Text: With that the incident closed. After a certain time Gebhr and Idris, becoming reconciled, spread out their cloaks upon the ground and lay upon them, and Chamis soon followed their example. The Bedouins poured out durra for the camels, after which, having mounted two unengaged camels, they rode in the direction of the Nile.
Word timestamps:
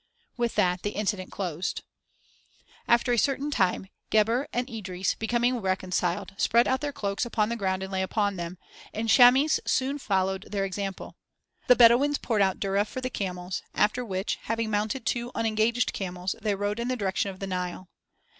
With 0.35 0.55
that 0.55 0.81
the 0.81 0.93
incident 0.95 1.31
closed. 1.31 1.83
After 2.87 3.13
a 3.13 3.19
certain 3.19 3.51
time 3.51 3.85
Gebhr 4.09 4.47
and 4.51 4.67
Idris, 4.67 5.13
becoming 5.13 5.59
reconciled, 5.59 6.33
spread 6.39 6.67
out 6.67 6.81
their 6.81 6.91
cloaks 6.91 7.23
upon 7.23 7.49
the 7.49 7.55
ground 7.55 7.83
and 7.83 7.91
lay 7.93 8.01
upon 8.01 8.35
them, 8.35 8.57
and 8.95 9.09
Chamis 9.09 9.59
soon 9.67 9.99
followed 9.99 10.47
their 10.51 10.65
example. 10.65 11.17
The 11.67 11.75
Bedouins 11.75 12.17
poured 12.17 12.41
out 12.41 12.59
durra 12.59 12.85
for 12.87 12.99
the 12.99 13.11
camels, 13.11 13.61
after 13.75 14.03
which, 14.03 14.39
having 14.45 14.71
mounted 14.71 15.05
two 15.05 15.29
unengaged 15.35 15.93
camels, 15.93 16.33
they 16.41 16.55
rode 16.55 16.79
in 16.79 16.87
the 16.87 16.97
direction 16.97 17.29
of 17.29 17.37
the 17.39 17.45
Nile. 17.45 17.87